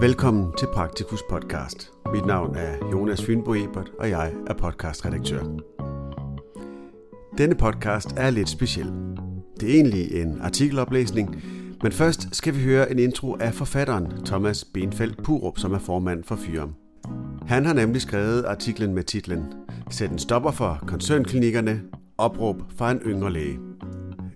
Velkommen 0.00 0.52
til 0.58 0.68
Praktikus 0.74 1.22
Podcast. 1.30 1.90
Mit 2.12 2.26
navn 2.26 2.56
er 2.56 2.88
Jonas 2.92 3.24
Fynbo 3.24 3.54
Ebert, 3.54 3.90
og 3.98 4.10
jeg 4.10 4.32
er 4.46 4.54
podcastredaktør. 4.54 5.42
Denne 7.38 7.54
podcast 7.54 8.08
er 8.16 8.30
lidt 8.30 8.48
speciel. 8.48 8.92
Det 9.60 9.70
er 9.70 9.74
egentlig 9.74 10.22
en 10.22 10.40
artikeloplæsning, 10.40 11.42
men 11.82 11.92
først 11.92 12.36
skal 12.36 12.54
vi 12.54 12.62
høre 12.62 12.90
en 12.90 12.98
intro 12.98 13.36
af 13.40 13.54
forfatteren 13.54 14.24
Thomas 14.24 14.64
Benfeldt 14.64 15.22
Purup, 15.24 15.58
som 15.58 15.72
er 15.72 15.78
formand 15.78 16.24
for 16.24 16.36
Fyrum. 16.36 16.74
Han 17.46 17.66
har 17.66 17.72
nemlig 17.72 18.02
skrevet 18.02 18.44
artiklen 18.44 18.94
med 18.94 19.02
titlen 19.02 19.44
Sæt 19.90 20.10
en 20.10 20.18
stopper 20.18 20.50
for 20.50 20.78
koncernklinikkerne, 20.86 21.82
opråb 22.18 22.62
fra 22.76 22.90
en 22.90 22.98
yngre 22.98 23.32
læge. 23.32 23.67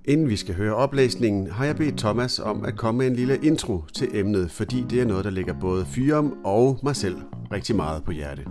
Inden 0.04 0.28
vi 0.28 0.36
skal 0.36 0.54
høre 0.54 0.74
oplæsningen, 0.74 1.50
har 1.50 1.64
jeg 1.64 1.76
bedt 1.76 1.98
Thomas 1.98 2.38
om 2.38 2.64
at 2.64 2.76
komme 2.76 2.98
med 2.98 3.06
en 3.06 3.16
lille 3.16 3.38
intro 3.44 3.82
til 3.94 4.08
emnet, 4.16 4.50
fordi 4.50 4.84
det 4.90 5.00
er 5.00 5.04
noget, 5.04 5.24
der 5.24 5.30
ligger 5.30 5.60
både 5.60 5.86
Fyrum 5.86 6.38
og 6.44 6.78
mig 6.82 6.96
selv 6.96 7.16
rigtig 7.52 7.76
meget 7.76 8.04
på 8.04 8.10
hjerte. 8.10 8.44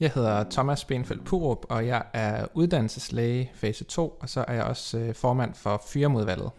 Jeg 0.00 0.10
hedder 0.14 0.44
Thomas 0.50 0.84
Benfeldt 0.84 1.24
Purup, 1.24 1.66
og 1.68 1.86
jeg 1.86 2.02
er 2.12 2.46
uddannelseslæge 2.54 3.50
fase 3.54 3.84
2, 3.84 4.08
og 4.20 4.28
så 4.28 4.44
er 4.48 4.54
jeg 4.54 4.64
også 4.64 4.98
øh, 4.98 5.14
formand 5.14 5.54
for 5.54 5.82
Fyremudvalget. 5.88 6.50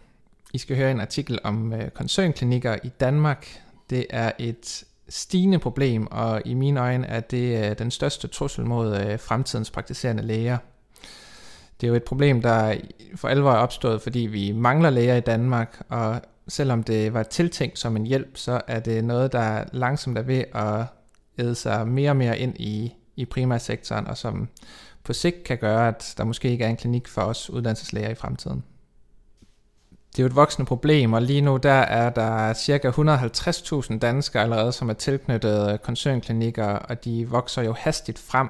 I 0.54 0.58
skal 0.58 0.76
høre 0.76 0.90
en 0.90 1.00
artikel 1.00 1.38
om 1.44 1.72
øh, 1.72 1.90
koncernklinikker 1.90 2.76
i 2.84 2.88
Danmark. 2.88 3.62
Det 3.90 4.06
er 4.10 4.32
et 4.38 4.84
stigende 5.08 5.58
problem, 5.58 6.06
og 6.06 6.42
i 6.44 6.54
mine 6.54 6.80
øjne 6.80 7.06
er 7.06 7.20
det 7.20 7.70
øh, 7.70 7.78
den 7.78 7.90
største 7.90 8.28
trussel 8.28 8.66
mod 8.66 9.18
fremtidens 9.18 9.70
praktiserende 9.70 10.22
læger. 10.22 10.58
Det 11.80 11.86
er 11.86 11.88
jo 11.88 11.94
et 11.94 12.04
problem, 12.04 12.42
der 12.42 12.76
for 13.16 13.28
alvor 13.28 13.50
er 13.50 13.56
opstået, 13.56 14.02
fordi 14.02 14.18
vi 14.18 14.52
mangler 14.52 14.90
læger 14.90 15.16
i 15.16 15.20
Danmark, 15.20 15.82
og 15.88 16.20
selvom 16.48 16.82
det 16.82 17.14
var 17.14 17.22
tiltænkt 17.22 17.78
som 17.78 17.96
en 17.96 18.06
hjælp, 18.06 18.36
så 18.36 18.60
er 18.66 18.80
det 18.80 19.04
noget, 19.04 19.32
der 19.32 19.64
langsomt 19.72 20.18
er 20.18 20.22
ved 20.22 20.44
at 20.54 20.84
æde 21.38 21.54
sig 21.54 21.88
mere 21.88 22.10
og 22.10 22.16
mere 22.16 22.38
ind 22.38 22.56
i, 22.56 22.94
i 23.16 23.24
primærsektoren, 23.24 24.06
og 24.06 24.16
som 24.16 24.48
på 25.04 25.12
sigt 25.12 25.44
kan 25.44 25.58
gøre, 25.58 25.88
at 25.88 26.14
der 26.18 26.24
måske 26.24 26.50
ikke 26.50 26.64
er 26.64 26.68
en 26.68 26.76
klinik 26.76 27.08
for 27.08 27.22
os 27.22 27.50
uddannelseslæger 27.50 28.08
i 28.08 28.14
fremtiden. 28.14 28.64
Det 30.12 30.18
er 30.18 30.22
jo 30.22 30.26
et 30.26 30.36
voksende 30.36 30.66
problem, 30.66 31.12
og 31.12 31.22
lige 31.22 31.40
nu 31.40 31.56
der 31.56 31.70
er 31.70 32.10
der 32.10 32.54
ca. 32.54 32.90
150.000 33.90 33.98
danskere 33.98 34.42
allerede, 34.42 34.72
som 34.72 34.88
er 34.88 34.94
tilknyttet 34.94 35.82
koncernklinikker, 35.82 36.66
og 36.66 37.04
de 37.04 37.28
vokser 37.28 37.62
jo 37.62 37.72
hastigt 37.72 38.18
frem. 38.18 38.48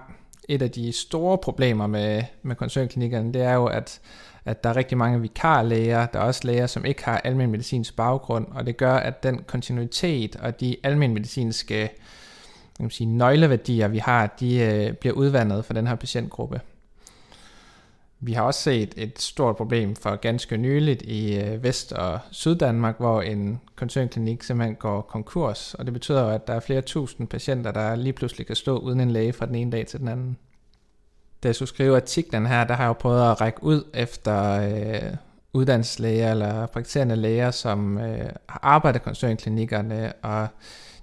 Et 0.49 0.63
af 0.63 0.71
de 0.71 0.93
store 0.93 1.39
problemer 1.39 1.87
med, 1.87 2.23
med 2.43 2.57
koncernklinikkerne, 2.57 3.33
det 3.33 3.43
er 3.43 3.55
jo, 3.55 3.67
at, 3.67 4.01
at 4.45 4.65
der 4.65 4.71
er 4.71 4.77
rigtig 4.77 4.99
mange 4.99 5.21
vikarlæger, 5.21 6.07
der 6.07 6.19
er 6.19 6.25
også 6.25 6.41
læger, 6.45 6.67
som 6.67 6.85
ikke 6.85 7.05
har 7.05 7.19
almen 7.19 7.51
medicinsk 7.51 7.97
baggrund, 7.97 8.47
og 8.51 8.67
det 8.67 8.77
gør, 8.77 8.95
at 8.95 9.23
den 9.23 9.43
kontinuitet 9.47 10.37
og 10.37 10.61
de 10.61 10.77
almen 10.83 11.15
medicinske 11.15 11.91
kan 12.77 12.85
man 12.85 12.91
sige, 12.91 13.07
nøgleværdier, 13.07 13.89
vi 13.89 13.99
har, 13.99 14.27
de 14.41 14.59
øh, 14.59 14.93
bliver 14.93 15.15
udvandet 15.15 15.65
for 15.65 15.73
den 15.73 15.87
her 15.87 15.95
patientgruppe. 15.95 16.61
Vi 18.27 18.33
har 18.33 18.43
også 18.43 18.61
set 18.61 18.95
et 18.97 19.19
stort 19.19 19.57
problem 19.57 19.97
for 19.97 20.17
ganske 20.17 20.57
nyligt 20.57 21.03
i 21.03 21.41
øh, 21.41 21.63
Vest- 21.63 21.93
og 21.93 22.19
Syddanmark, 22.31 22.97
hvor 22.99 23.23
en 23.23 23.61
koncernklinik 23.77 24.43
simpelthen 24.43 24.75
går 24.75 25.01
konkurs, 25.01 25.75
og 25.75 25.85
det 25.85 25.93
betyder 25.93 26.23
jo, 26.23 26.29
at 26.29 26.47
der 26.47 26.55
er 26.55 26.61
flere 26.61 26.81
tusind 26.81 27.29
patienter, 27.29 27.71
der 27.73 27.97
lige 27.97 28.13
pludselig 28.13 28.47
kan 28.47 28.57
stå 28.57 28.79
uden 28.79 29.01
en 29.01 29.11
læge 29.11 29.33
fra 29.33 29.47
den 29.47 29.55
ene 29.55 29.73
dag 29.73 29.87
til 29.87 30.01
den 30.01 30.09
anden. 30.09 30.37
Da 31.43 31.49
jeg 31.49 31.55
skulle 31.55 31.69
skrive 31.69 31.97
artiklen 31.97 32.47
her, 32.47 32.65
der 32.65 32.75
har 32.75 32.85
jeg 32.85 32.89
jo 32.89 32.93
prøvet 32.93 33.31
at 33.31 33.41
række 33.41 33.63
ud 33.63 33.85
efter 33.95 34.53
øh, 34.53 35.17
uddannelseslæger 35.53 36.31
eller 36.31 36.67
praktiserende 36.67 37.17
læger, 37.17 37.51
som 37.51 37.99
øh, 37.99 38.29
har 38.49 38.61
arbejdet 38.63 39.01
i 39.01 39.03
koncernklinikkerne, 39.03 40.13
og 40.23 40.49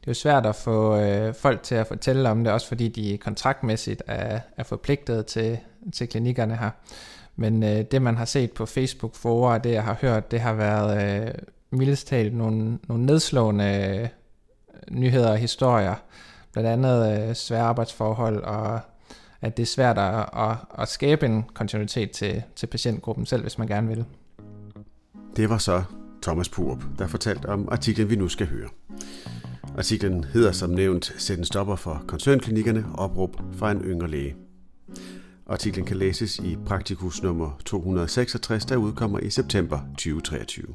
det 0.02 0.08
er 0.08 0.12
jo 0.12 0.14
svært 0.14 0.46
at 0.46 0.56
få 0.56 0.98
øh, 0.98 1.34
folk 1.34 1.64
til 1.64 1.76
at 1.76 1.88
fortælle 1.88 2.30
om 2.30 2.44
det, 2.44 2.54
også 2.54 2.68
fordi 2.68 2.88
de 2.88 3.18
kontraktmæssigt 3.18 4.04
er, 4.08 4.40
er 4.58 4.64
forpligtet 4.64 5.26
til, 5.26 5.60
til 5.92 6.08
klinikkerne 6.08 6.56
her. 6.56 6.70
Men 7.36 7.64
øh, 7.64 7.82
det, 7.92 8.02
man 8.02 8.18
har 8.18 8.26
set 8.26 8.52
på 8.52 8.66
facebook 8.66 9.16
for 9.16 9.54
og 9.54 9.64
det, 9.64 9.72
jeg 9.72 9.84
har 9.84 9.98
hørt, 10.02 10.32
det 10.32 10.40
har 10.40 10.54
været 10.54 11.24
øh, 11.28 11.34
mildest 11.72 12.08
talt 12.08 12.36
nogle, 12.36 12.80
nogle 12.88 13.06
nedslående 13.06 14.00
øh, 14.02 14.10
nyheder 14.92 15.32
og 15.32 15.38
historier. 15.38 15.96
Blandt 16.52 16.70
andet 16.70 17.30
øh, 17.30 17.36
svære 17.36 17.62
arbejdsforhold, 17.62 18.44
og 18.44 18.80
at 19.42 19.58
det 19.58 19.64
er 19.64 19.68
svært 19.68 19.98
at, 19.98 20.30
at, 20.38 20.56
at 20.80 20.88
skabe 20.88 21.26
en 21.26 21.44
kontinuitet 21.54 22.12
til, 22.12 22.44
til 22.56 22.68
patientgruppen 22.68 23.26
selv, 23.26 23.42
hvis 23.42 23.58
man 23.58 23.68
gerne 23.68 23.88
vil. 23.88 24.06
Det 25.36 25.50
var 25.50 25.58
så 25.58 25.84
Thomas 26.22 26.50
Purup, 26.50 26.84
der 27.00 27.08
fortalte 27.08 27.46
om 27.46 27.68
artiklen, 27.72 28.10
vi 28.10 28.16
nu 28.16 28.28
skal 28.28 28.48
høre. 28.48 28.70
Artiklen 29.78 30.24
hedder 30.24 30.52
som 30.52 30.70
nævnt 30.70 31.14
Sæt 31.18 31.38
en 31.38 31.46
stopper 31.46 31.76
for 31.76 32.04
koncernklinikkerne, 32.08 32.86
opråb 32.94 33.42
fra 33.54 33.72
en 33.72 33.82
yngre 33.82 34.08
læge. 34.08 34.36
Artiklen 35.54 35.86
kan 35.86 35.98
læses 35.98 36.40
i 36.40 36.58
Praktikus 36.66 37.24
nummer 37.24 37.60
266, 37.66 38.66
der 38.66 38.76
udkommer 38.76 39.20
i 39.20 39.30
september 39.30 39.80
2023. 39.88 40.66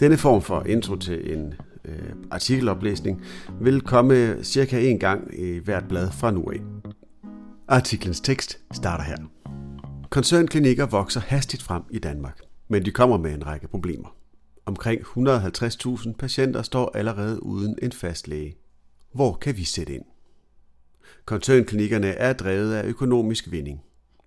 Denne 0.00 0.16
form 0.16 0.42
for 0.42 0.62
intro 0.62 0.96
til 0.96 1.36
en 1.38 1.54
øh, 1.84 2.12
artikeloplæsning 2.30 3.22
vil 3.60 3.80
komme 3.80 4.44
cirka 4.44 4.80
en 4.80 4.98
gang 4.98 5.38
i 5.38 5.58
hvert 5.58 5.88
blad 5.88 6.10
fra 6.10 6.30
nu 6.30 6.50
af. 6.50 6.60
Artiklens 7.68 8.20
tekst 8.20 8.58
starter 8.72 9.04
her. 9.04 9.16
Koncernklinikker 10.10 10.86
vokser 10.86 11.20
hastigt 11.20 11.62
frem 11.62 11.82
i 11.90 11.98
Danmark, 11.98 12.40
men 12.68 12.84
de 12.84 12.90
kommer 12.90 13.18
med 13.18 13.34
en 13.34 13.46
række 13.46 13.68
problemer. 13.68 14.16
Omkring 14.66 15.00
150.000 15.00 16.12
patienter 16.12 16.62
står 16.62 16.90
allerede 16.94 17.42
uden 17.42 17.78
en 17.82 17.92
fast 17.92 18.28
læge. 18.28 18.56
Hvor 19.14 19.34
kan 19.34 19.56
vi 19.56 19.64
sætte 19.64 19.94
ind? 19.94 20.04
Koncernklinikkerne 21.24 22.08
er 22.08 22.32
drevet 22.32 22.74
af 22.74 22.84
økonomisk 22.84 23.50
vinding. 23.50 23.80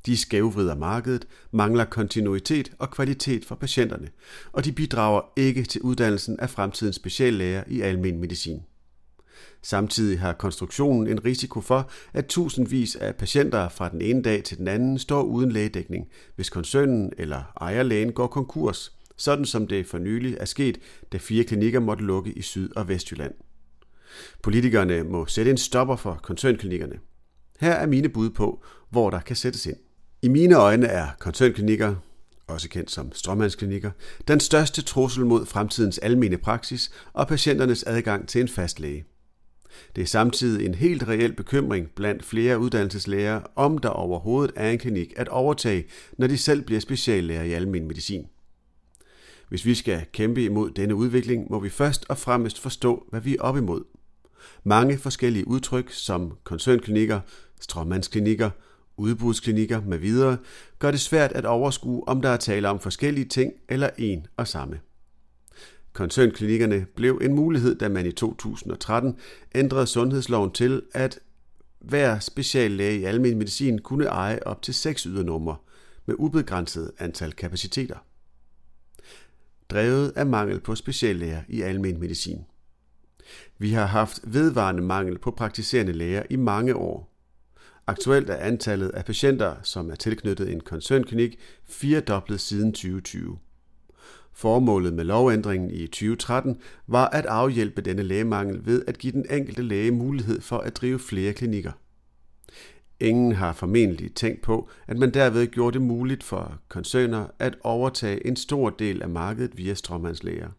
De 0.05 0.17
skævvrider 0.17 0.75
markedet, 0.75 1.27
mangler 1.51 1.85
kontinuitet 1.85 2.71
og 2.79 2.91
kvalitet 2.91 3.45
for 3.45 3.55
patienterne, 3.55 4.09
og 4.51 4.65
de 4.65 4.71
bidrager 4.71 5.21
ikke 5.35 5.63
til 5.63 5.81
uddannelsen 5.81 6.39
af 6.39 6.49
fremtidens 6.49 6.95
speciallæger 6.95 7.63
i 7.67 7.81
almen 7.81 8.19
medicin. 8.19 8.61
Samtidig 9.61 10.19
har 10.19 10.33
konstruktionen 10.33 11.07
en 11.07 11.25
risiko 11.25 11.61
for, 11.61 11.89
at 12.13 12.25
tusindvis 12.25 12.95
af 12.95 13.15
patienter 13.15 13.69
fra 13.69 13.89
den 13.89 14.01
ene 14.01 14.21
dag 14.21 14.43
til 14.43 14.57
den 14.57 14.67
anden 14.67 14.99
står 14.99 15.23
uden 15.23 15.51
lægedækning, 15.51 16.07
hvis 16.35 16.49
koncernen 16.49 17.13
eller 17.17 17.53
ejerlægen 17.61 18.11
går 18.11 18.27
konkurs, 18.27 18.95
sådan 19.17 19.45
som 19.45 19.67
det 19.67 19.87
for 19.87 19.97
nylig 19.97 20.37
er 20.39 20.45
sket, 20.45 20.77
da 21.11 21.17
fire 21.17 21.43
klinikker 21.43 21.79
måtte 21.79 22.03
lukke 22.03 22.31
i 22.31 22.41
Syd- 22.41 22.71
og 22.75 22.87
Vestjylland. 22.87 23.33
Politikerne 24.43 25.03
må 25.03 25.25
sætte 25.25 25.51
en 25.51 25.57
stopper 25.57 25.95
for 25.95 26.19
koncernklinikkerne. 26.23 26.95
Her 27.59 27.71
er 27.71 27.85
mine 27.85 28.09
bud 28.09 28.29
på, 28.29 28.63
hvor 28.89 29.09
der 29.09 29.19
kan 29.19 29.35
sættes 29.35 29.65
ind. 29.65 29.77
I 30.21 30.27
mine 30.27 30.55
øjne 30.55 30.85
er 30.85 31.07
koncernklinikker, 31.19 31.95
også 32.47 32.69
kendt 32.69 32.91
som 32.91 33.11
strømmandsklinikker, 33.13 33.91
den 34.27 34.39
største 34.39 34.81
trussel 34.81 35.25
mod 35.25 35.45
fremtidens 35.45 35.97
almene 35.97 36.37
praksis 36.37 36.91
og 37.13 37.27
patienternes 37.27 37.83
adgang 37.83 38.27
til 38.27 38.41
en 38.41 38.47
fast 38.47 38.79
læge. 38.79 39.05
Det 39.95 40.01
er 40.01 40.05
samtidig 40.05 40.65
en 40.65 40.75
helt 40.75 41.07
reel 41.07 41.33
bekymring 41.33 41.89
blandt 41.95 42.25
flere 42.25 42.59
uddannelseslæger, 42.59 43.41
om 43.55 43.77
der 43.77 43.89
overhovedet 43.89 44.53
er 44.55 44.69
en 44.69 44.79
klinik 44.79 45.13
at 45.15 45.27
overtage, 45.27 45.85
når 46.17 46.27
de 46.27 46.37
selv 46.37 46.61
bliver 46.61 46.81
speciallæger 46.81 47.43
i 47.43 47.53
almen 47.53 47.87
medicin. 47.87 48.25
Hvis 49.49 49.65
vi 49.65 49.75
skal 49.75 50.05
kæmpe 50.11 50.43
imod 50.43 50.71
denne 50.71 50.95
udvikling, 50.95 51.47
må 51.49 51.59
vi 51.59 51.69
først 51.69 52.05
og 52.09 52.17
fremmest 52.17 52.59
forstå, 52.59 53.07
hvad 53.09 53.21
vi 53.21 53.35
er 53.35 53.41
op 53.41 53.57
imod. 53.57 53.83
Mange 54.63 54.97
forskellige 54.97 55.47
udtryk 55.47 55.91
som 55.91 56.37
koncernklinikker, 56.43 57.19
stråmandsklinikker, 57.61 58.49
udbudsklinikker 58.97 59.81
med 59.81 59.97
videre, 59.97 60.37
gør 60.79 60.91
det 60.91 60.99
svært 60.99 61.31
at 61.31 61.45
overskue, 61.45 62.07
om 62.07 62.21
der 62.21 62.29
er 62.29 62.37
tale 62.37 62.69
om 62.69 62.79
forskellige 62.79 63.25
ting 63.25 63.53
eller 63.69 63.89
en 63.97 64.27
og 64.37 64.47
samme. 64.47 64.79
Koncernklinikkerne 65.93 66.85
blev 66.95 67.21
en 67.23 67.33
mulighed, 67.33 67.75
da 67.75 67.89
man 67.89 68.05
i 68.05 68.11
2013 68.11 69.17
ændrede 69.55 69.87
sundhedsloven 69.87 70.51
til, 70.51 70.81
at 70.93 71.19
hver 71.79 72.19
speciallæge 72.19 72.99
i 72.99 73.03
almen 73.03 73.37
medicin 73.37 73.79
kunne 73.79 74.05
eje 74.05 74.39
op 74.45 74.61
til 74.61 74.73
seks 74.73 75.03
ydernumre 75.03 75.55
med 76.05 76.15
ubegrænset 76.17 76.91
antal 76.99 77.33
kapaciteter 77.33 77.97
drevet 79.69 80.13
af 80.15 80.25
mangel 80.25 80.59
på 80.59 80.75
speciallæger 80.75 81.41
i 81.47 81.61
almen 81.61 81.99
medicin. 81.99 82.45
Vi 83.57 83.71
har 83.71 83.85
haft 83.85 84.19
vedvarende 84.23 84.81
mangel 84.81 85.17
på 85.17 85.31
praktiserende 85.31 85.93
læger 85.93 86.23
i 86.29 86.35
mange 86.35 86.75
år. 86.75 87.11
Aktuelt 87.87 88.29
er 88.29 88.35
antallet 88.35 88.89
af 88.89 89.05
patienter, 89.05 89.55
som 89.63 89.91
er 89.91 89.95
tilknyttet 89.95 90.51
en 90.51 90.59
koncernklinik, 90.59 91.39
firedoblet 91.65 92.39
siden 92.39 92.73
2020. 92.73 93.37
Formålet 94.33 94.93
med 94.93 95.03
lovændringen 95.03 95.71
i 95.71 95.87
2013 95.87 96.59
var 96.87 97.07
at 97.07 97.25
afhjælpe 97.25 97.81
denne 97.81 98.03
lægemangel 98.03 98.65
ved 98.65 98.83
at 98.87 98.97
give 98.97 99.13
den 99.13 99.25
enkelte 99.29 99.61
læge 99.61 99.91
mulighed 99.91 100.41
for 100.41 100.57
at 100.57 100.77
drive 100.77 100.99
flere 100.99 101.33
klinikker. 101.33 101.71
Ingen 102.99 103.31
har 103.31 103.53
formentlig 103.53 104.15
tænkt 104.15 104.41
på, 104.41 104.69
at 104.87 104.97
man 104.97 105.13
derved 105.13 105.47
gjorde 105.47 105.73
det 105.73 105.81
muligt 105.81 106.23
for 106.23 106.59
koncerner 106.67 107.27
at 107.39 107.55
overtage 107.61 108.27
en 108.27 108.35
stor 108.35 108.69
del 108.69 109.01
af 109.01 109.09
markedet 109.09 109.57
via 109.57 109.73
strømmandslæger. 109.73 110.49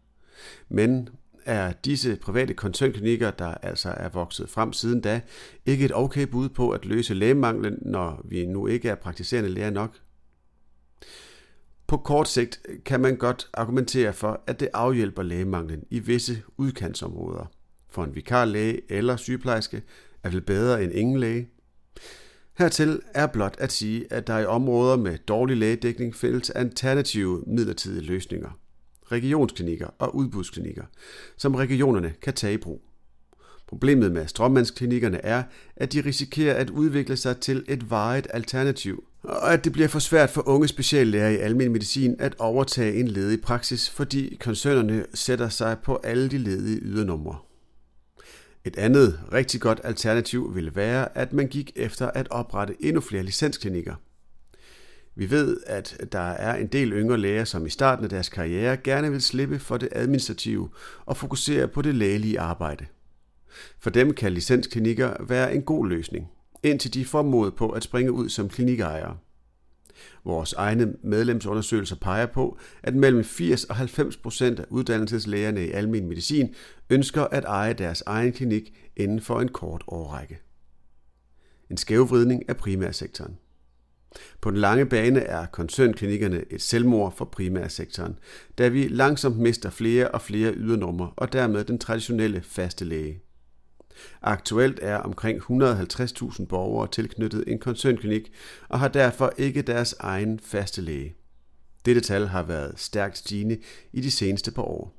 Men 0.69 1.09
er 1.47 1.71
disse 1.71 2.15
private 2.15 2.53
koncernklinikker, 2.53 3.31
der 3.31 3.53
altså 3.53 3.89
er 3.89 4.09
vokset 4.09 4.49
frem 4.49 4.73
siden 4.73 5.01
da, 5.01 5.21
ikke 5.65 5.85
et 5.85 5.95
okay 5.95 6.23
bud 6.23 6.49
på 6.49 6.69
at 6.69 6.85
løse 6.85 7.13
lægemanglen, 7.13 7.77
når 7.81 8.21
vi 8.25 8.45
nu 8.45 8.67
ikke 8.67 8.89
er 8.89 8.95
praktiserende 8.95 9.49
læger 9.49 9.69
nok? 9.69 9.97
På 11.87 11.97
kort 11.97 12.27
sigt 12.27 12.61
kan 12.85 13.01
man 13.01 13.17
godt 13.17 13.49
argumentere 13.53 14.13
for, 14.13 14.43
at 14.47 14.59
det 14.59 14.69
afhjælper 14.73 15.23
lægemanglen 15.23 15.83
i 15.89 15.99
visse 15.99 16.43
udkantsområder. 16.57 17.51
For 17.89 18.03
en 18.03 18.15
vikarlæge 18.15 18.81
eller 18.89 19.15
sygeplejerske 19.15 19.81
er 20.23 20.29
vel 20.29 20.41
bedre 20.41 20.83
end 20.83 20.93
ingen 20.93 21.19
læge. 21.19 21.49
Hertil 22.57 23.01
er 23.13 23.27
blot 23.27 23.55
at 23.59 23.71
sige, 23.71 24.13
at 24.13 24.27
der 24.27 24.39
i 24.39 24.45
områder 24.45 24.97
med 24.97 25.17
dårlig 25.17 25.57
lægedækning 25.57 26.15
findes 26.15 26.49
alternative 26.49 27.43
midlertidige 27.47 28.05
løsninger, 28.05 28.59
regionsklinikker 29.11 29.87
og 29.99 30.15
udbudsklinikker, 30.15 30.83
som 31.37 31.55
regionerne 31.55 32.13
kan 32.21 32.33
tage 32.33 32.53
i 32.53 32.57
brug. 32.57 32.81
Problemet 33.67 34.11
med 34.11 34.27
strømmandsklinikkerne 34.27 35.25
er, 35.25 35.43
at 35.75 35.93
de 35.93 36.01
risikerer 36.01 36.55
at 36.55 36.69
udvikle 36.69 37.17
sig 37.17 37.37
til 37.37 37.65
et 37.67 37.91
varet 37.91 38.27
alternativ, 38.29 39.03
og 39.23 39.53
at 39.53 39.63
det 39.63 39.73
bliver 39.73 39.87
for 39.87 39.99
svært 39.99 40.29
for 40.29 40.47
unge 40.47 40.67
speciallæger 40.67 41.29
i 41.29 41.35
almen 41.37 41.71
medicin 41.71 42.15
at 42.19 42.35
overtage 42.39 42.99
en 42.99 43.07
ledig 43.07 43.41
praksis, 43.41 43.89
fordi 43.89 44.37
koncernerne 44.39 45.05
sætter 45.13 45.49
sig 45.49 45.77
på 45.83 45.99
alle 46.03 46.29
de 46.29 46.37
ledige 46.37 46.79
ydernumre. 46.81 47.37
Et 48.65 48.77
andet 48.77 49.19
rigtig 49.33 49.61
godt 49.61 49.81
alternativ 49.83 50.55
ville 50.55 50.75
være, 50.75 51.17
at 51.17 51.33
man 51.33 51.47
gik 51.47 51.71
efter 51.75 52.11
at 52.11 52.27
oprette 52.31 52.75
endnu 52.79 53.01
flere 53.01 53.23
licensklinikker. 53.23 53.95
Vi 55.17 55.29
ved, 55.29 55.57
at 55.65 55.97
der 56.11 56.19
er 56.19 56.55
en 56.55 56.67
del 56.67 56.91
yngre 56.91 57.17
læger, 57.17 57.43
som 57.43 57.65
i 57.65 57.69
starten 57.69 58.03
af 58.03 58.09
deres 58.09 58.29
karriere 58.29 58.77
gerne 58.77 59.11
vil 59.11 59.21
slippe 59.21 59.59
for 59.59 59.77
det 59.77 59.89
administrative 59.91 60.69
og 61.05 61.17
fokusere 61.17 61.67
på 61.67 61.81
det 61.81 61.95
lægelige 61.95 62.39
arbejde. 62.39 62.85
For 63.79 63.89
dem 63.89 64.13
kan 64.13 64.33
licensklinikker 64.33 65.23
være 65.23 65.55
en 65.55 65.61
god 65.61 65.87
løsning, 65.87 66.27
indtil 66.63 66.93
de 66.93 67.05
får 67.05 67.21
mod 67.21 67.51
på 67.51 67.69
at 67.69 67.83
springe 67.83 68.11
ud 68.11 68.29
som 68.29 68.49
klinikejere. 68.49 69.17
Vores 70.25 70.53
egne 70.53 70.93
medlemsundersøgelser 71.03 71.95
peger 71.95 72.25
på, 72.25 72.57
at 72.83 72.95
mellem 72.95 73.23
80 73.23 73.63
og 73.63 73.75
90 73.75 74.17
procent 74.17 74.59
af 74.59 74.65
uddannelseslægerne 74.69 75.67
i 75.67 75.71
almen 75.71 76.07
medicin 76.07 76.55
ønsker 76.89 77.23
at 77.23 77.45
eje 77.45 77.73
deres 77.73 78.03
egen 78.05 78.31
klinik 78.31 78.91
inden 78.95 79.21
for 79.21 79.41
en 79.41 79.47
kort 79.47 79.83
årrække. 79.87 80.39
En 81.69 81.77
skævvridning 81.77 82.49
af 82.49 82.57
primærsektoren. 82.57 83.37
På 84.41 84.51
den 84.51 84.59
lange 84.59 84.85
bane 84.85 85.19
er 85.19 85.45
koncernklinikkerne 85.45 86.43
et 86.49 86.61
selvmord 86.61 87.17
for 87.17 87.25
primærsektoren, 87.25 88.19
da 88.57 88.67
vi 88.67 88.87
langsomt 88.87 89.37
mister 89.37 89.69
flere 89.69 90.07
og 90.07 90.21
flere 90.21 90.53
ydernumre 90.53 91.11
og 91.15 91.33
dermed 91.33 91.63
den 91.63 91.79
traditionelle 91.79 92.41
faste 92.41 92.85
læge. 92.85 93.21
Aktuelt 94.21 94.79
er 94.81 94.97
omkring 94.97 95.39
150.000 95.39 96.45
borgere 96.45 96.87
tilknyttet 96.91 97.43
en 97.47 97.59
koncernklinik 97.59 98.31
og 98.69 98.79
har 98.79 98.87
derfor 98.87 99.33
ikke 99.37 99.61
deres 99.61 99.95
egen 99.99 100.39
faste 100.39 100.81
læge. 100.81 101.15
Dette 101.85 102.01
tal 102.01 102.27
har 102.27 102.43
været 102.43 102.79
stærkt 102.79 103.17
stigende 103.17 103.57
i 103.93 104.01
de 104.01 104.11
seneste 104.11 104.51
par 104.51 104.61
år. 104.61 104.93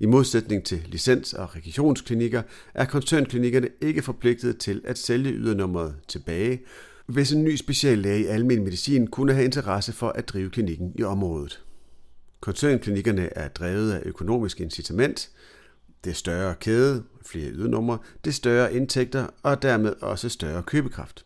I 0.00 0.06
modsætning 0.06 0.64
til 0.64 0.82
licens- 0.86 1.32
og 1.32 1.56
regionsklinikker 1.56 2.42
er 2.74 2.84
koncernklinikkerne 2.84 3.68
ikke 3.80 4.02
forpligtet 4.02 4.58
til 4.58 4.82
at 4.84 4.98
sælge 4.98 5.32
ydernummeret 5.32 5.96
tilbage, 6.08 6.62
hvis 7.06 7.32
en 7.32 7.44
ny 7.44 7.56
speciallæge 7.56 8.20
i 8.20 8.26
almen 8.26 8.64
medicin 8.64 9.06
kunne 9.06 9.32
have 9.32 9.44
interesse 9.44 9.92
for 9.92 10.08
at 10.08 10.28
drive 10.28 10.50
klinikken 10.50 10.92
i 10.98 11.02
området. 11.02 11.64
Koncernklinikkerne 12.40 13.38
er 13.38 13.48
drevet 13.48 13.92
af 13.92 14.02
økonomisk 14.04 14.60
incitament, 14.60 15.30
det 16.04 16.16
større 16.16 16.54
kæde, 16.54 17.04
flere 17.26 17.50
ydernumre, 17.50 17.98
det 18.24 18.34
større 18.34 18.74
indtægter 18.74 19.26
og 19.42 19.62
dermed 19.62 19.94
også 20.00 20.28
større 20.28 20.62
købekraft. 20.62 21.24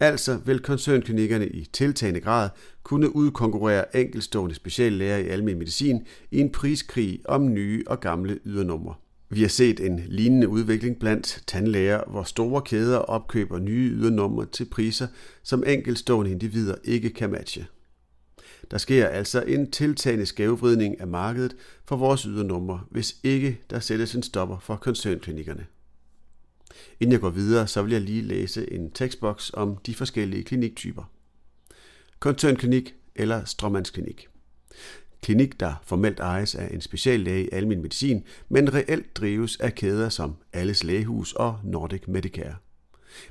Altså 0.00 0.36
vil 0.44 0.60
koncernklinikkerne 0.60 1.48
i 1.48 1.64
tiltagende 1.72 2.20
grad 2.20 2.50
kunne 2.82 3.16
udkonkurrere 3.16 3.96
enkelstående 3.96 4.54
speciallæger 4.54 5.16
i 5.16 5.28
almen 5.28 5.58
medicin 5.58 6.06
i 6.30 6.40
en 6.40 6.52
priskrig 6.52 7.20
om 7.24 7.52
nye 7.52 7.84
og 7.86 8.00
gamle 8.00 8.38
ydernumre. 8.44 8.94
Vi 9.34 9.40
har 9.40 9.48
set 9.48 9.80
en 9.80 10.00
lignende 10.08 10.48
udvikling 10.48 10.98
blandt 10.98 11.42
tandlæger, 11.46 12.10
hvor 12.10 12.22
store 12.22 12.62
kæder 12.62 12.98
opkøber 12.98 13.58
nye 13.58 13.90
ydernumre 13.90 14.46
til 14.46 14.64
priser, 14.64 15.06
som 15.42 15.64
enkeltstående 15.66 16.30
individer 16.30 16.74
ikke 16.84 17.10
kan 17.10 17.30
matche. 17.30 17.66
Der 18.70 18.78
sker 18.78 19.06
altså 19.06 19.42
en 19.42 19.70
tiltagende 19.70 20.26
skævvridning 20.26 21.00
af 21.00 21.06
markedet 21.06 21.56
for 21.84 21.96
vores 21.96 22.22
ydernumre, 22.22 22.80
hvis 22.90 23.16
ikke 23.22 23.60
der 23.70 23.80
sættes 23.80 24.14
en 24.14 24.22
stopper 24.22 24.58
for 24.58 24.76
koncernklinikkerne. 24.76 25.66
Inden 27.00 27.12
jeg 27.12 27.20
går 27.20 27.30
videre, 27.30 27.66
så 27.66 27.82
vil 27.82 27.92
jeg 27.92 28.00
lige 28.00 28.22
læse 28.22 28.72
en 28.72 28.90
tekstboks 28.90 29.50
om 29.54 29.76
de 29.76 29.94
forskellige 29.94 30.44
kliniktyper. 30.44 31.10
Koncernklinik 32.18 32.94
eller 33.14 33.44
strømmandsklinik. 33.44 34.28
Klinik, 35.24 35.60
der 35.60 35.74
formelt 35.82 36.20
ejes 36.20 36.54
af 36.54 36.68
en 36.74 36.80
speciallæge 36.80 37.44
i 37.44 37.48
almen 37.52 37.82
medicin, 37.82 38.24
men 38.48 38.74
reelt 38.74 39.16
drives 39.16 39.56
af 39.56 39.74
kæder 39.74 40.08
som 40.08 40.36
Alles 40.52 40.84
Lægehus 40.84 41.32
og 41.32 41.58
Nordic 41.64 42.02
Medicare. 42.08 42.54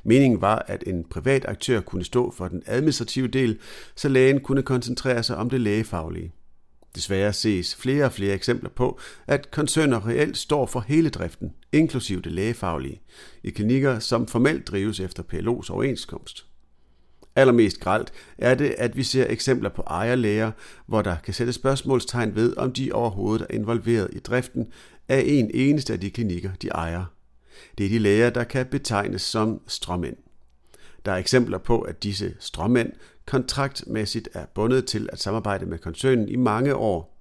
Meningen 0.03 0.41
var, 0.41 0.65
at 0.67 0.83
en 0.87 1.03
privat 1.03 1.45
aktør 1.45 1.81
kunne 1.81 2.03
stå 2.03 2.31
for 2.31 2.47
den 2.47 2.63
administrative 2.65 3.27
del, 3.27 3.59
så 3.95 4.09
lægen 4.09 4.39
kunne 4.39 4.63
koncentrere 4.63 5.23
sig 5.23 5.37
om 5.37 5.49
det 5.49 5.61
lægefaglige. 5.61 6.31
Desværre 6.95 7.33
ses 7.33 7.75
flere 7.75 8.05
og 8.05 8.11
flere 8.11 8.33
eksempler 8.33 8.69
på, 8.69 8.99
at 9.27 9.51
koncerner 9.51 10.07
reelt 10.07 10.37
står 10.37 10.65
for 10.65 10.79
hele 10.79 11.09
driften, 11.09 11.53
inklusiv 11.71 12.21
det 12.21 12.31
lægefaglige, 12.31 13.01
i 13.43 13.49
klinikker, 13.49 13.99
som 13.99 14.27
formelt 14.27 14.67
drives 14.67 14.99
efter 14.99 15.23
PLO's 15.23 15.71
overenskomst. 15.71 16.45
Allermest 17.35 17.79
gralt 17.79 18.13
er 18.37 18.55
det, 18.55 18.75
at 18.77 18.97
vi 18.97 19.03
ser 19.03 19.25
eksempler 19.29 19.69
på 19.69 19.81
ejerlæger, 19.81 20.51
hvor 20.85 21.01
der 21.01 21.15
kan 21.23 21.33
sættes 21.33 21.55
spørgsmålstegn 21.55 22.35
ved, 22.35 22.57
om 22.57 22.71
de 22.71 22.91
overhovedet 22.91 23.47
er 23.49 23.55
involveret 23.55 24.09
i 24.13 24.19
driften 24.19 24.67
af 25.07 25.23
en 25.25 25.51
eneste 25.53 25.93
af 25.93 25.99
de 25.99 26.11
klinikker, 26.11 26.51
de 26.61 26.67
ejer. 26.67 27.05
Det 27.77 27.85
er 27.85 27.89
de 27.89 27.99
læger, 27.99 28.29
der 28.29 28.43
kan 28.43 28.65
betegnes 28.65 29.21
som 29.21 29.61
strømænd. 29.67 30.15
Der 31.05 31.11
er 31.11 31.17
eksempler 31.17 31.57
på, 31.57 31.81
at 31.81 32.03
disse 32.03 32.35
strømænd 32.39 32.91
kontraktmæssigt 33.25 34.29
er 34.33 34.45
bundet 34.55 34.85
til 34.85 35.09
at 35.11 35.21
samarbejde 35.21 35.65
med 35.65 35.77
koncernen 35.77 36.29
i 36.29 36.35
mange 36.35 36.75
år, 36.75 37.19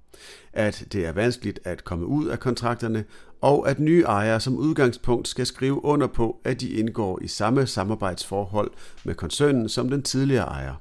at 0.53 0.85
det 0.93 1.07
er 1.07 1.13
vanskeligt 1.13 1.61
at 1.65 1.85
komme 1.85 2.07
ud 2.07 2.27
af 2.27 2.41
kontrakterne, 2.41 3.05
og 3.43 3.71
at 3.71 3.81
nye 3.81 4.03
ejere 4.03 4.41
som 4.41 4.57
udgangspunkt 4.57 5.29
skal 5.29 5.47
skrive 5.47 5.85
under 5.85 6.07
på, 6.07 6.41
at 6.45 6.61
de 6.61 6.71
indgår 6.71 7.19
i 7.23 7.29
samme 7.29 7.67
samarbejdsforhold 7.67 8.71
med 9.05 9.15
koncernen 9.15 9.69
som 9.69 9.91
den 9.91 10.03
tidligere 10.03 10.45
ejer. 10.45 10.75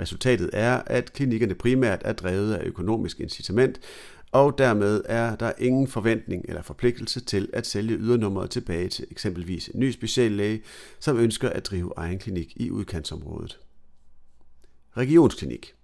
Resultatet 0.00 0.50
er, 0.52 0.82
at 0.86 1.12
klinikkerne 1.12 1.54
primært 1.54 2.02
er 2.04 2.12
drevet 2.12 2.54
af 2.54 2.64
økonomisk 2.64 3.20
incitament, 3.20 3.80
og 4.32 4.58
dermed 4.58 5.02
er 5.04 5.36
der 5.36 5.52
ingen 5.58 5.88
forventning 5.88 6.44
eller 6.48 6.62
forpligtelse 6.62 7.20
til 7.20 7.48
at 7.52 7.66
sælge 7.66 7.96
ydernummeret 7.96 8.50
tilbage 8.50 8.88
til 8.88 9.06
eksempelvis 9.10 9.68
en 9.68 9.80
ny 9.80 9.90
speciallæge, 9.90 10.62
som 11.00 11.18
ønsker 11.18 11.48
at 11.48 11.66
drive 11.66 11.92
egen 11.96 12.18
klinik 12.18 12.52
i 12.56 12.70
udkantsområdet. 12.70 13.58
Regionsklinik. 14.96 15.77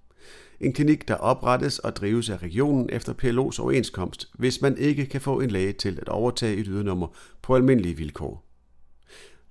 En 0.64 0.72
klinik, 0.72 1.08
der 1.08 1.14
oprettes 1.14 1.78
og 1.78 1.96
drives 1.96 2.30
af 2.30 2.42
regionen 2.42 2.88
efter 2.92 3.12
PLO's 3.12 3.60
overenskomst, 3.60 4.28
hvis 4.34 4.62
man 4.62 4.78
ikke 4.78 5.06
kan 5.06 5.20
få 5.20 5.40
en 5.40 5.50
læge 5.50 5.72
til 5.72 5.98
at 6.02 6.08
overtage 6.08 6.56
et 6.56 6.66
ydernummer 6.66 7.06
på 7.42 7.54
almindelige 7.54 7.96
vilkår. 7.96 8.44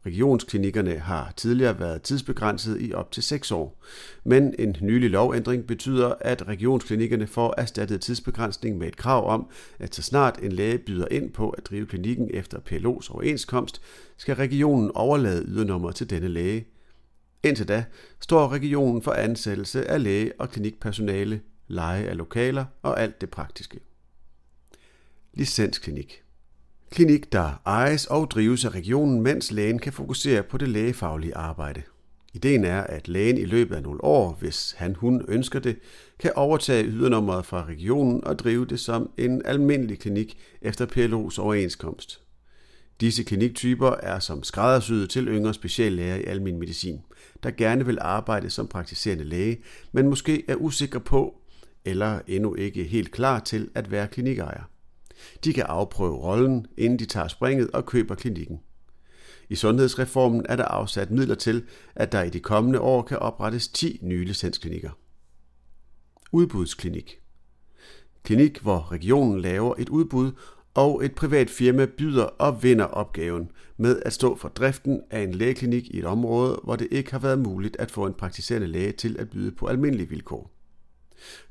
Regionsklinikkerne 0.05 1.00
har 1.00 1.34
tidligere 1.38 1.79
været 1.79 2.01
tidsbegrænset 2.01 2.82
i 2.82 2.93
op 2.93 3.12
til 3.12 3.24
6 3.24 3.51
år, 3.51 3.84
men 4.24 4.55
en 4.60 4.75
nylig 4.82 5.10
lovændring 5.10 5.67
betyder, 5.67 6.13
at 6.22 6.48
regionsklinikkerne 6.48 7.27
får 7.27 7.53
erstattet 7.58 8.01
tidsbegrænsning 8.01 8.77
med 8.77 8.88
et 8.88 8.98
krav 8.98 9.29
om, 9.29 9.48
at 9.79 9.96
så 9.96 10.01
snart 10.01 10.39
en 10.43 10.51
læge 10.51 10.77
byder 10.77 11.08
ind 11.12 11.32
på 11.32 11.50
at 11.50 11.65
drive 11.65 11.86
klinikken 11.86 12.29
efter 12.34 12.58
PLO's 12.58 13.13
overenskomst, 13.13 13.82
skal 14.17 14.36
regionen 14.36 14.91
overlade 14.96 15.46
ydernummer 15.48 15.91
til 15.91 16.10
denne 16.10 16.27
læge. 16.27 16.65
Indtil 17.43 17.67
da 17.67 17.85
står 18.19 18.47
regionen 18.47 19.01
for 19.01 19.12
ansættelse 19.12 19.85
af 19.88 20.03
læge 20.03 20.31
og 20.39 20.50
klinikpersonale, 20.50 21.41
leje 21.67 22.03
af 22.03 22.17
lokaler 22.17 22.65
og 22.81 23.01
alt 23.01 23.21
det 23.21 23.29
praktiske. 23.29 23.79
Licensklinik 25.33 26.23
Klinik, 26.91 27.31
der 27.31 27.62
ejes 27.65 28.05
og 28.05 28.31
drives 28.31 28.65
af 28.65 28.69
regionen, 28.69 29.21
mens 29.21 29.51
lægen 29.51 29.79
kan 29.79 29.93
fokusere 29.93 30.43
på 30.43 30.57
det 30.57 30.67
lægefaglige 30.67 31.35
arbejde. 31.35 31.81
Ideen 32.33 32.65
er, 32.65 32.81
at 32.81 33.07
lægen 33.07 33.38
i 33.38 33.45
løbet 33.45 33.75
af 33.75 33.83
nogle 33.83 34.03
år, 34.03 34.38
hvis 34.39 34.75
han 34.77 34.95
hun 34.95 35.25
ønsker 35.27 35.59
det, 35.59 35.77
kan 36.19 36.31
overtage 36.35 36.85
ydernummeret 36.85 37.45
fra 37.45 37.65
regionen 37.65 38.23
og 38.23 38.39
drive 38.39 38.65
det 38.65 38.79
som 38.79 39.09
en 39.17 39.41
almindelig 39.45 40.00
klinik 40.00 40.38
efter 40.62 40.85
PLO's 40.85 41.41
overenskomst. 41.41 42.23
Disse 43.03 43.24
kliniktyper 43.24 43.91
er 43.91 44.19
som 44.19 44.43
skræddersyet 44.43 45.10
til 45.10 45.27
yngre 45.27 45.53
speciallæger 45.53 46.15
i 46.15 46.24
almen 46.24 46.60
medicin, 46.60 47.01
der 47.43 47.51
gerne 47.51 47.86
vil 47.86 47.98
arbejde 48.01 48.50
som 48.50 48.67
praktiserende 48.67 49.24
læge, 49.24 49.62
men 49.91 50.10
måske 50.10 50.43
er 50.48 50.55
usikre 50.55 51.00
på, 51.00 51.36
eller 51.86 52.19
endnu 52.27 52.55
ikke 52.55 52.83
helt 52.83 53.12
klar 53.12 53.39
til 53.39 53.69
at 53.75 53.91
være 53.91 54.07
klinikejer. 54.07 54.63
De 55.43 55.53
kan 55.53 55.63
afprøve 55.63 56.15
rollen, 56.15 56.67
inden 56.77 57.00
de 57.00 57.05
tager 57.05 57.27
springet 57.27 57.72
og 57.72 57.86
køber 57.86 58.15
klinikken. 58.15 58.60
I 59.50 59.55
sundhedsreformen 59.55 60.45
er 60.50 60.55
der 60.55 60.65
afsat 60.65 61.12
midler 61.12 61.36
til, 61.36 61.63
at 61.95 62.12
der 62.12 62.24
i 62.24 62.29
de 62.29 62.39
kommende 62.39 62.79
år 62.79 63.01
kan 63.01 63.19
oprettes 63.19 63.67
10 63.67 64.00
nye 64.01 64.25
licensklinikker. 64.25 64.91
Udbudsklinik. 66.31 67.19
Klinik, 68.24 68.60
hvor 68.60 68.91
regionen 68.91 69.41
laver 69.41 69.75
et 69.77 69.89
udbud, 69.89 70.31
og 70.74 71.06
et 71.06 71.15
privat 71.15 71.50
firma 71.50 71.86
byder 71.86 72.24
og 72.24 72.63
vinder 72.63 72.86
opgaven 72.86 73.51
med 73.77 74.01
at 74.06 74.13
stå 74.13 74.36
for 74.36 74.50
driften 74.50 75.01
af 75.12 75.22
en 75.22 75.34
lægeklinik 75.34 75.88
i 75.88 76.00
et 76.00 76.06
område, 76.06 76.60
hvor 76.63 76.75
det 76.75 76.88
ikke 76.92 77.12
har 77.12 77.20
været 77.20 77.39
muligt 77.39 77.77
at 77.80 77.92
få 77.92 78.06
en 78.06 78.13
praktiserende 78.13 78.68
læge 78.68 78.92
til 78.92 79.15
at 79.20 79.30
byde 79.30 79.51
på 79.51 79.65
almindelige 79.68 80.10
vilkår. 80.10 80.51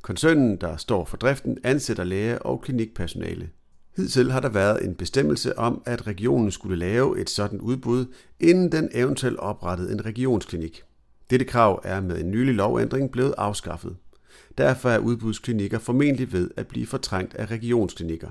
Koncernen, 0.02 0.56
der 0.56 0.76
står 0.76 1.04
for 1.04 1.16
driften, 1.16 1.58
ansætter 1.64 2.04
læger 2.04 2.38
og 2.38 2.60
klinikpersonale. 2.60 3.50
Hidtil 3.96 4.32
har 4.32 4.40
der 4.40 4.48
været 4.48 4.84
en 4.84 4.94
bestemmelse 4.94 5.58
om, 5.58 5.82
at 5.86 6.06
regionen 6.06 6.50
skulle 6.50 6.76
lave 6.76 7.20
et 7.20 7.30
sådan 7.30 7.60
udbud, 7.60 8.06
inden 8.40 8.72
den 8.72 8.88
eventuelt 8.92 9.38
oprettede 9.38 9.92
en 9.92 10.04
regionsklinik. 10.04 10.82
Dette 11.30 11.44
krav 11.44 11.80
er 11.84 12.00
med 12.00 12.20
en 12.20 12.30
nylig 12.30 12.54
lovændring 12.54 13.10
blevet 13.10 13.34
afskaffet. 13.38 13.96
Derfor 14.58 14.90
er 14.90 14.98
udbudsklinikker 14.98 15.78
formentlig 15.78 16.32
ved 16.32 16.50
at 16.56 16.66
blive 16.66 16.86
fortrængt 16.86 17.34
af 17.34 17.46
regionsklinikker. 17.46 18.30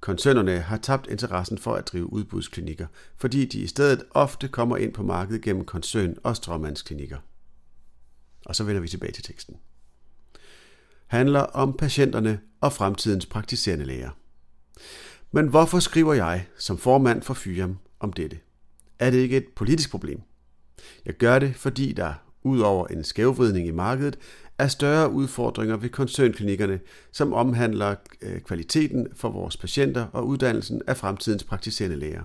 Koncernerne 0.00 0.60
har 0.60 0.76
tabt 0.76 1.06
interessen 1.06 1.58
for 1.58 1.74
at 1.74 1.88
drive 1.88 2.12
udbudsklinikker, 2.12 2.86
fordi 3.16 3.44
de 3.44 3.60
i 3.60 3.66
stedet 3.66 4.04
ofte 4.10 4.48
kommer 4.48 4.76
ind 4.76 4.94
på 4.94 5.02
markedet 5.02 5.42
gennem 5.42 5.64
koncern- 5.64 6.16
og 6.22 6.36
stråmandsklinikker. 6.36 7.18
Og 8.46 8.56
så 8.56 8.64
vender 8.64 8.80
vi 8.80 8.88
tilbage 8.88 9.12
til 9.12 9.24
teksten. 9.24 9.56
Handler 11.06 11.40
om 11.40 11.76
patienterne 11.76 12.40
og 12.60 12.72
fremtidens 12.72 13.26
praktiserende 13.26 13.84
læger. 13.84 14.10
Men 15.32 15.48
hvorfor 15.48 15.78
skriver 15.78 16.14
jeg 16.14 16.46
som 16.58 16.78
formand 16.78 17.22
for 17.22 17.34
Fyam 17.34 17.78
om 18.00 18.12
dette? 18.12 18.38
Er 18.98 19.10
det 19.10 19.18
ikke 19.18 19.36
et 19.36 19.48
politisk 19.56 19.90
problem? 19.90 20.22
Jeg 21.04 21.14
gør 21.14 21.38
det, 21.38 21.56
fordi 21.56 21.92
der, 21.92 22.14
udover 22.42 22.86
en 22.86 23.04
skævvridning 23.04 23.66
i 23.66 23.70
markedet, 23.70 24.18
er 24.58 24.68
større 24.68 25.10
udfordringer 25.10 25.76
ved 25.76 25.88
koncernklinikkerne, 25.88 26.80
som 27.12 27.32
omhandler 27.32 27.94
øh, 28.22 28.40
kvaliteten 28.40 29.06
for 29.16 29.30
vores 29.30 29.56
patienter 29.56 30.06
og 30.12 30.26
uddannelsen 30.26 30.82
af 30.86 30.96
fremtidens 30.96 31.44
praktiserende 31.44 31.96
læger. 31.96 32.22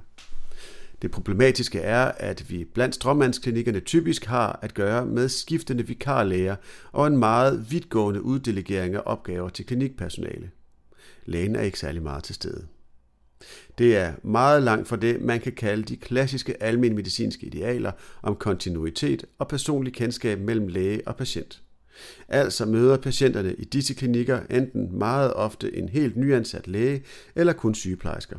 Det 1.02 1.12
problematiske 1.12 1.80
er, 1.80 2.12
at 2.18 2.50
vi 2.50 2.64
blandt 2.74 2.96
strømmandsklinikkerne 2.96 3.80
typisk 3.80 4.26
har 4.26 4.60
at 4.62 4.74
gøre 4.74 5.06
med 5.06 5.30
skiftende 5.30 5.88
vikarlæger 5.88 6.56
og 6.92 7.08
en 7.08 7.18
meget 7.18 7.72
vidtgående 7.72 8.22
uddelegering 8.22 8.96
af 8.96 9.02
opgaver 9.06 9.50
til 9.50 9.66
klinikpersonale. 9.66 10.52
Lægen 11.26 11.56
er 11.56 11.62
ikke 11.62 11.80
særlig 11.80 12.04
meget 12.04 12.24
til 12.24 12.36
stede. 12.36 12.68
Det 13.78 13.98
er 13.98 14.14
meget 14.24 14.64
langt 14.64 14.88
fra 14.88 14.96
det, 14.96 15.22
man 15.22 15.40
kan 15.40 15.52
kalde 15.52 15.84
de 15.84 15.98
klassiske 15.98 16.64
almenmedicinske 16.64 17.46
idealer 17.46 17.92
om 18.22 18.36
kontinuitet 18.36 19.26
og 19.40 19.48
personlig 19.48 19.94
kendskab 19.94 20.40
mellem 20.40 20.68
læge 20.68 21.08
og 21.08 21.16
patient. 21.16 21.62
Altså 22.28 22.66
møder 22.66 22.98
patienterne 22.98 23.54
i 23.54 23.64
disse 23.64 23.94
klinikker 23.94 24.40
enten 24.50 24.98
meget 24.98 25.34
ofte 25.34 25.78
en 25.78 25.90
helt 25.90 26.18
nyansat 26.18 26.68
læge 26.68 27.04
eller 27.36 27.54
kun 27.54 27.76
sygeplejersker. 27.76 28.38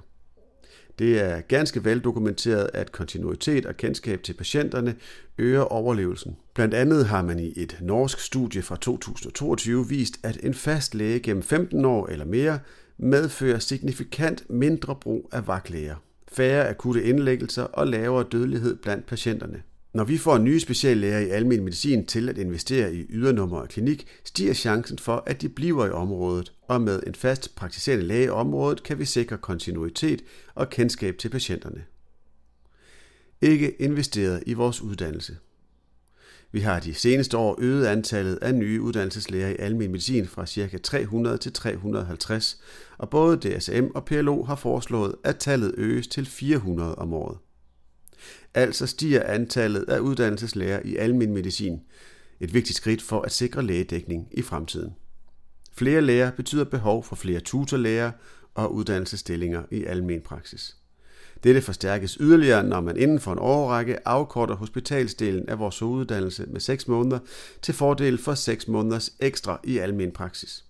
Det 0.98 1.20
er 1.20 1.40
ganske 1.40 1.84
vel 1.84 2.00
dokumenteret, 2.00 2.70
at 2.74 2.92
kontinuitet 2.92 3.66
og 3.66 3.76
kendskab 3.76 4.22
til 4.22 4.32
patienterne 4.32 4.96
øger 5.38 5.60
overlevelsen. 5.60 6.36
Blandt 6.54 6.74
andet 6.74 7.06
har 7.06 7.22
man 7.22 7.38
i 7.38 7.52
et 7.56 7.78
norsk 7.80 8.20
studie 8.20 8.62
fra 8.62 8.76
2022 8.76 9.88
vist, 9.88 10.18
at 10.22 10.38
en 10.42 10.54
fast 10.54 10.94
læge 10.94 11.20
gennem 11.20 11.42
15 11.42 11.84
år 11.84 12.06
eller 12.06 12.24
mere 12.24 12.58
medfører 12.98 13.58
signifikant 13.58 14.50
mindre 14.50 14.96
brug 15.00 15.28
af 15.32 15.46
vagtlæger, 15.46 15.96
færre 16.32 16.68
akutte 16.68 17.04
indlæggelser 17.04 17.62
og 17.62 17.86
lavere 17.86 18.26
dødelighed 18.32 18.76
blandt 18.76 19.06
patienterne. 19.06 19.62
Når 19.94 20.04
vi 20.04 20.18
får 20.18 20.38
nye 20.38 20.60
speciallæger 20.60 21.18
i 21.18 21.28
almen 21.28 21.64
medicin 21.64 22.06
til 22.06 22.28
at 22.28 22.38
investere 22.38 22.94
i 22.94 23.06
ydernummer 23.08 23.58
og 23.58 23.68
klinik, 23.68 24.06
stiger 24.24 24.54
chancen 24.54 24.98
for, 24.98 25.22
at 25.26 25.42
de 25.42 25.48
bliver 25.48 25.86
i 25.86 25.90
området, 25.90 26.52
og 26.62 26.80
med 26.80 27.02
en 27.06 27.14
fast 27.14 27.54
praktiserende 27.54 28.04
læge 28.04 28.24
i 28.24 28.28
området 28.28 28.82
kan 28.82 28.98
vi 28.98 29.04
sikre 29.04 29.38
kontinuitet 29.38 30.24
og 30.54 30.70
kendskab 30.70 31.18
til 31.18 31.28
patienterne. 31.28 31.84
Ikke 33.40 33.82
investeret 33.82 34.42
i 34.46 34.52
vores 34.52 34.82
uddannelse. 34.82 35.36
Vi 36.52 36.60
har 36.60 36.80
de 36.80 36.94
seneste 36.94 37.36
år 37.36 37.56
øget 37.58 37.86
antallet 37.86 38.36
af 38.42 38.54
nye 38.54 38.80
uddannelseslæger 38.80 39.48
i 39.48 39.56
almen 39.58 39.90
medicin 39.90 40.26
fra 40.26 40.46
ca. 40.46 40.78
300 40.78 41.38
til 41.38 41.52
350, 41.52 42.60
og 42.98 43.10
både 43.10 43.36
DSM 43.36 43.84
og 43.94 44.04
PLO 44.04 44.42
har 44.42 44.56
foreslået, 44.56 45.14
at 45.24 45.36
tallet 45.36 45.74
øges 45.76 46.06
til 46.06 46.26
400 46.26 46.94
om 46.94 47.12
året. 47.12 47.38
Altså 48.54 48.86
stiger 48.86 49.22
antallet 49.22 49.84
af 49.88 49.98
uddannelseslæger 49.98 50.80
i 50.84 50.96
almen 50.96 51.34
medicin, 51.34 51.80
et 52.40 52.54
vigtigt 52.54 52.76
skridt 52.76 53.02
for 53.02 53.20
at 53.20 53.32
sikre 53.32 53.62
lægedækning 53.62 54.28
i 54.32 54.42
fremtiden. 54.42 54.92
Flere 55.72 56.00
læger 56.00 56.30
betyder 56.30 56.64
behov 56.64 57.04
for 57.04 57.16
flere 57.16 57.40
tutorlæger 57.40 58.10
og 58.54 58.74
uddannelsesstillinger 58.74 59.62
i 59.70 59.84
almen 59.84 60.20
praksis. 60.20 60.76
Dette 61.46 61.60
forstærkes 61.62 62.18
yderligere, 62.20 62.64
når 62.64 62.80
man 62.80 62.96
inden 62.96 63.20
for 63.20 63.32
en 63.32 63.38
årrække 63.38 64.08
afkorter 64.08 64.54
hospitalsdelen 64.54 65.48
af 65.48 65.58
vores 65.58 65.82
uddannelse 65.82 66.46
med 66.46 66.60
6 66.60 66.88
måneder 66.88 67.18
til 67.62 67.74
fordel 67.74 68.18
for 68.18 68.34
6 68.34 68.68
måneders 68.68 69.12
ekstra 69.20 69.60
i 69.64 69.78
almen 69.78 70.10
praksis. 70.10 70.64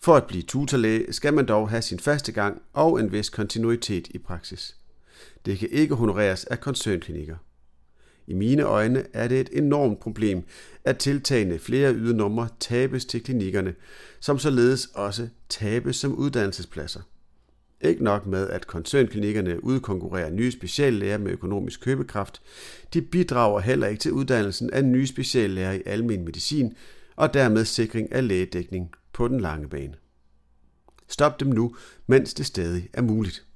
For 0.00 0.14
at 0.16 0.24
blive 0.24 0.42
tutorlæge 0.42 1.12
skal 1.12 1.34
man 1.34 1.46
dog 1.46 1.70
have 1.70 1.82
sin 1.82 1.98
faste 1.98 2.32
gang 2.32 2.62
og 2.72 3.00
en 3.00 3.12
vis 3.12 3.28
kontinuitet 3.28 4.08
i 4.10 4.18
praksis. 4.18 4.76
Det 5.46 5.58
kan 5.58 5.68
ikke 5.72 5.94
honoreres 5.94 6.44
af 6.44 6.60
koncernklinikker. 6.60 7.36
I 8.26 8.34
mine 8.34 8.62
øjne 8.62 9.04
er 9.12 9.28
det 9.28 9.40
et 9.40 9.50
enormt 9.52 10.00
problem, 10.00 10.42
at 10.84 10.98
tiltagende 10.98 11.58
flere 11.58 11.94
ydernumre 11.94 12.48
tabes 12.60 13.04
til 13.04 13.22
klinikkerne, 13.22 13.74
som 14.20 14.38
således 14.38 14.86
også 14.94 15.28
tabes 15.48 15.96
som 15.96 16.14
uddannelsespladser. 16.14 17.00
Ikke 17.80 18.04
nok 18.04 18.26
med, 18.26 18.48
at 18.48 18.66
koncernklinikkerne 18.66 19.64
udkonkurrerer 19.64 20.30
nye 20.30 20.50
speciallæger 20.50 21.18
med 21.18 21.32
økonomisk 21.32 21.80
købekraft, 21.80 22.42
de 22.94 23.02
bidrager 23.02 23.60
heller 23.60 23.86
ikke 23.86 24.00
til 24.00 24.12
uddannelsen 24.12 24.70
af 24.70 24.84
nye 24.84 25.06
speciallæger 25.06 25.72
i 25.72 25.82
almen 25.86 26.24
medicin 26.24 26.72
og 27.16 27.34
dermed 27.34 27.64
sikring 27.64 28.12
af 28.12 28.28
lægedækning 28.28 28.90
på 29.12 29.28
den 29.28 29.40
lange 29.40 29.68
bane. 29.68 29.94
Stop 31.08 31.40
dem 31.40 31.48
nu, 31.48 31.76
mens 32.06 32.34
det 32.34 32.46
stadig 32.46 32.88
er 32.92 33.02
muligt. 33.02 33.46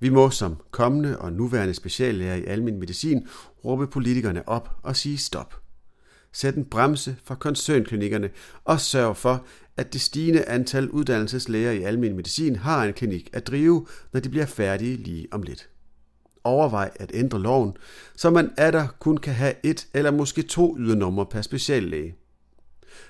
Vi 0.00 0.08
må 0.08 0.30
som 0.30 0.56
kommende 0.70 1.18
og 1.18 1.32
nuværende 1.32 1.74
speciallæger 1.74 2.34
i 2.34 2.44
almen 2.44 2.78
medicin 2.78 3.26
råbe 3.64 3.86
politikerne 3.86 4.48
op 4.48 4.70
og 4.82 4.96
sige 4.96 5.18
stop 5.18 5.63
sætte 6.34 6.58
en 6.58 6.64
bremse 6.64 7.16
for 7.24 7.34
koncernklinikkerne 7.34 8.30
og 8.64 8.80
sørge 8.80 9.14
for, 9.14 9.46
at 9.76 9.92
det 9.92 10.00
stigende 10.00 10.44
antal 10.44 10.90
uddannelseslæger 10.90 11.70
i 11.70 11.82
almen 11.82 12.16
medicin 12.16 12.56
har 12.56 12.84
en 12.84 12.92
klinik 12.92 13.30
at 13.32 13.46
drive, 13.46 13.86
når 14.12 14.20
de 14.20 14.28
bliver 14.28 14.46
færdige 14.46 14.96
lige 14.96 15.28
om 15.30 15.42
lidt. 15.42 15.68
Overvej 16.44 16.90
at 16.96 17.10
ændre 17.14 17.40
loven, 17.40 17.76
så 18.16 18.30
man 18.30 18.50
der 18.56 18.86
kun 18.98 19.16
kan 19.16 19.34
have 19.34 19.54
et 19.62 19.86
eller 19.94 20.10
måske 20.10 20.42
to 20.42 20.78
ydernumre 20.78 21.26
per 21.26 21.42
speciallæge. 21.42 22.14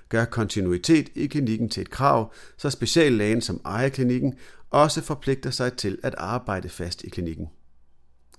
Gør 0.09 0.25
kontinuitet 0.25 1.09
i 1.15 1.27
klinikken 1.27 1.69
til 1.69 1.81
et 1.81 1.91
krav, 1.91 2.33
så 2.57 2.71
speciallægen, 2.71 3.41
som 3.41 3.61
ejer 3.65 3.89
klinikken, 3.89 4.35
også 4.71 5.03
forpligter 5.03 5.51
sig 5.51 5.73
til 5.73 5.99
at 6.03 6.15
arbejde 6.19 6.69
fast 6.69 7.05
i 7.05 7.09
klinikken. 7.09 7.49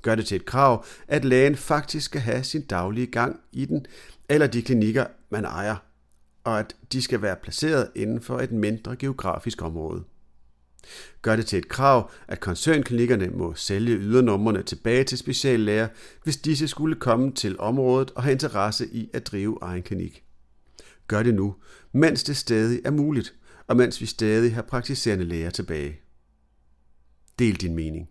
Gør 0.01 0.15
det 0.15 0.25
til 0.25 0.35
et 0.35 0.45
krav, 0.45 0.85
at 1.07 1.25
lægen 1.25 1.55
faktisk 1.55 2.05
skal 2.05 2.21
have 2.21 2.43
sin 2.43 2.61
daglige 2.61 3.07
gang 3.07 3.39
i 3.51 3.65
den, 3.65 3.85
eller 4.29 4.47
de 4.47 4.61
klinikker, 4.61 5.05
man 5.29 5.45
ejer, 5.45 5.75
og 6.43 6.59
at 6.59 6.75
de 6.91 7.01
skal 7.01 7.21
være 7.21 7.35
placeret 7.35 7.89
inden 7.95 8.21
for 8.21 8.39
et 8.39 8.51
mindre 8.51 8.95
geografisk 8.95 9.61
område. 9.61 10.03
Gør 11.21 11.35
det 11.35 11.45
til 11.45 11.59
et 11.59 11.69
krav, 11.69 12.11
at 12.27 12.39
koncernklinikkerne 12.39 13.29
må 13.29 13.53
sælge 13.55 13.97
ydernumrene 13.97 14.63
tilbage 14.63 15.03
til 15.03 15.17
speciallæger, 15.17 15.87
hvis 16.23 16.37
disse 16.37 16.67
skulle 16.67 16.95
komme 16.95 17.31
til 17.31 17.59
området 17.59 18.11
og 18.11 18.23
have 18.23 18.31
interesse 18.31 18.87
i 18.87 19.09
at 19.13 19.27
drive 19.27 19.57
egen 19.61 19.83
klinik. 19.83 20.23
Gør 21.07 21.23
det 21.23 21.35
nu, 21.35 21.55
mens 21.91 22.23
det 22.23 22.37
stadig 22.37 22.81
er 22.85 22.91
muligt, 22.91 23.35
og 23.67 23.77
mens 23.77 24.01
vi 24.01 24.05
stadig 24.05 24.55
har 24.55 24.61
praktiserende 24.61 25.25
læger 25.25 25.49
tilbage. 25.49 25.99
Del 27.39 27.55
din 27.55 27.75
mening. 27.75 28.09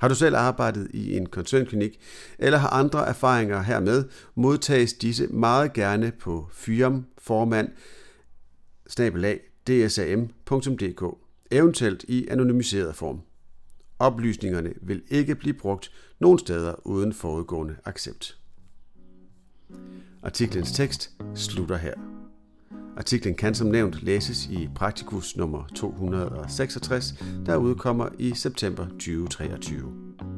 Har 0.00 0.08
du 0.08 0.14
selv 0.14 0.36
arbejdet 0.36 0.88
i 0.94 1.16
en 1.16 1.26
koncernklinik, 1.26 2.00
eller 2.38 2.58
har 2.58 2.68
andre 2.68 3.08
erfaringer 3.08 3.62
hermed, 3.62 4.04
modtages 4.34 4.92
disse 4.92 5.26
meget 5.26 5.72
gerne 5.72 6.12
på 6.20 6.48
firm 6.52 7.06
formand 7.18 7.68
snabelag 8.88 9.40
dsam.dk, 9.66 11.16
eventuelt 11.50 12.04
i 12.08 12.28
anonymiseret 12.28 12.96
form. 12.96 13.20
Oplysningerne 13.98 14.72
vil 14.82 15.02
ikke 15.08 15.34
blive 15.34 15.54
brugt 15.54 15.92
nogen 16.18 16.38
steder 16.38 16.86
uden 16.86 17.12
forudgående 17.12 17.76
accept. 17.84 18.38
Artiklens 20.22 20.72
tekst 20.72 21.12
slutter 21.34 21.76
her. 21.76 21.94
Artiklen 22.96 23.34
kan 23.34 23.54
som 23.54 23.66
nævnt 23.66 24.02
læses 24.02 24.46
i 24.46 24.68
Praktikus 24.74 25.36
nummer 25.36 25.66
266, 25.74 27.14
der 27.46 27.56
udkommer 27.56 28.08
i 28.18 28.34
september 28.34 28.86
2023. 28.86 30.35